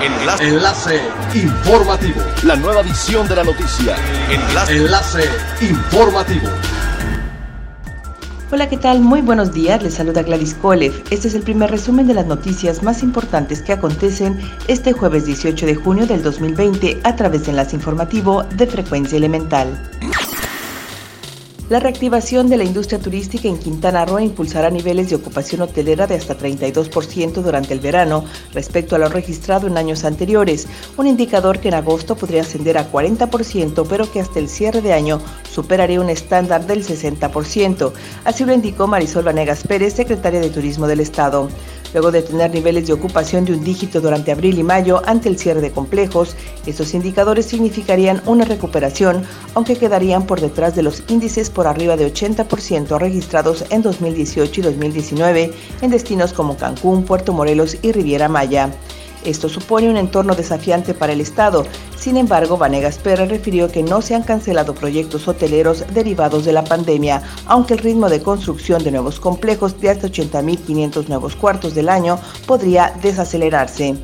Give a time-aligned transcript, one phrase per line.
[0.00, 0.48] Enlace.
[0.48, 1.00] Enlace
[1.34, 2.20] informativo.
[2.44, 3.96] La nueva edición de la noticia.
[4.30, 4.76] Enlace.
[4.76, 5.24] Enlace
[5.60, 6.48] informativo.
[8.52, 9.00] Hola, ¿qué tal?
[9.00, 9.82] Muy buenos días.
[9.82, 10.92] Les saluda Gladys Kolev.
[11.10, 14.38] Este es el primer resumen de las noticias más importantes que acontecen
[14.68, 19.68] este jueves 18 de junio del 2020 a través de Enlace Informativo de Frecuencia Elemental.
[21.68, 26.14] La reactivación de la industria turística en Quintana Roo impulsará niveles de ocupación hotelera de
[26.14, 28.24] hasta 32% durante el verano
[28.54, 32.90] respecto a lo registrado en años anteriores, un indicador que en agosto podría ascender a
[32.90, 35.20] 40%, pero que hasta el cierre de año
[35.52, 37.92] superaría un estándar del 60%.
[38.24, 41.50] Así lo indicó Marisol Vanegas Pérez, secretaria de Turismo del Estado.
[41.92, 45.38] Luego de tener niveles de ocupación de un dígito durante abril y mayo ante el
[45.38, 49.22] cierre de complejos, estos indicadores significarían una recuperación,
[49.54, 54.64] aunque quedarían por detrás de los índices por arriba de 80% registrados en 2018 y
[54.64, 58.70] 2019 en destinos como Cancún, Puerto Morelos y Riviera Maya.
[59.24, 61.66] Esto supone un entorno desafiante para el Estado.
[61.98, 66.62] Sin embargo, Vanegas Pérez refirió que no se han cancelado proyectos hoteleros derivados de la
[66.62, 71.88] pandemia, aunque el ritmo de construcción de nuevos complejos de hasta 80.500 nuevos cuartos del
[71.88, 73.96] año podría desacelerarse.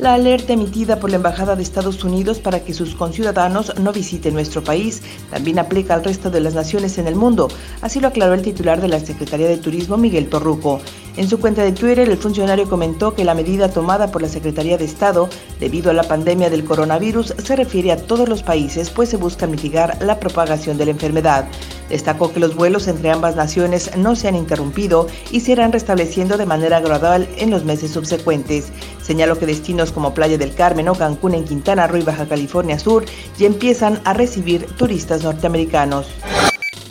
[0.00, 4.32] La alerta emitida por la Embajada de Estados Unidos para que sus conciudadanos no visiten
[4.32, 7.48] nuestro país también aplica al resto de las naciones en el mundo,
[7.82, 10.80] así lo aclaró el titular de la Secretaría de Turismo, Miguel Torruco.
[11.16, 14.78] En su cuenta de Twitter, el funcionario comentó que la medida tomada por la Secretaría
[14.78, 19.08] de Estado debido a la pandemia del coronavirus se refiere a todos los países, pues
[19.08, 21.46] se busca mitigar la propagación de la enfermedad.
[21.88, 26.38] Destacó que los vuelos entre ambas naciones no se han interrumpido y se irán restableciendo
[26.38, 28.72] de manera gradual en los meses subsecuentes.
[29.02, 32.78] Señaló que destinos como Playa del Carmen o Cancún en Quintana Roo y Baja California
[32.78, 33.04] Sur
[33.36, 36.06] ya empiezan a recibir turistas norteamericanos.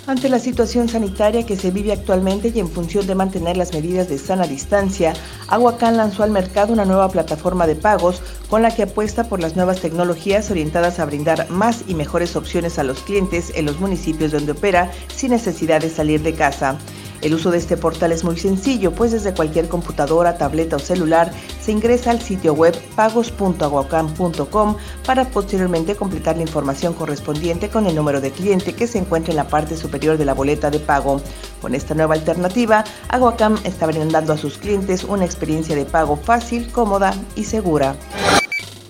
[0.09, 4.09] Ante la situación sanitaria que se vive actualmente y en función de mantener las medidas
[4.09, 5.13] de sana distancia,
[5.47, 9.55] Aguacán lanzó al mercado una nueva plataforma de pagos con la que apuesta por las
[9.55, 14.31] nuevas tecnologías orientadas a brindar más y mejores opciones a los clientes en los municipios
[14.31, 16.79] donde opera sin necesidad de salir de casa.
[17.21, 21.31] El uso de este portal es muy sencillo, pues desde cualquier computadora, tableta o celular
[21.61, 24.75] se ingresa al sitio web pagos.aguacam.com
[25.05, 29.37] para posteriormente completar la información correspondiente con el número de cliente que se encuentra en
[29.37, 31.21] la parte superior de la boleta de pago.
[31.61, 36.71] Con esta nueva alternativa, Aguacam está brindando a sus clientes una experiencia de pago fácil,
[36.71, 37.95] cómoda y segura.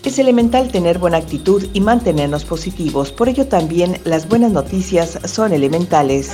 [0.04, 5.52] Es elemental tener buena actitud y mantenernos positivos, por ello también las buenas noticias son
[5.52, 6.32] elementales.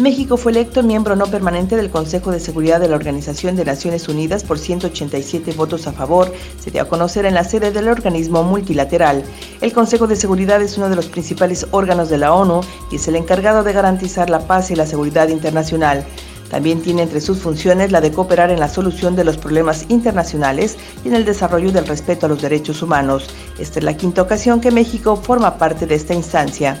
[0.00, 4.08] México fue electo miembro no permanente del Consejo de Seguridad de la Organización de Naciones
[4.08, 8.42] Unidas por 187 votos a favor, se dio a conocer en la sede del organismo
[8.42, 9.22] multilateral.
[9.60, 13.08] El Consejo de Seguridad es uno de los principales órganos de la ONU y es
[13.08, 16.02] el encargado de garantizar la paz y la seguridad internacional.
[16.50, 20.78] También tiene entre sus funciones la de cooperar en la solución de los problemas internacionales
[21.04, 23.28] y en el desarrollo del respeto a los derechos humanos.
[23.58, 26.80] Esta es la quinta ocasión que México forma parte de esta instancia.